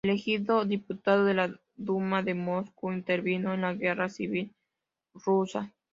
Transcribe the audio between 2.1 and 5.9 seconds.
de Moscú, intervino en la Guerra Civil Rusa.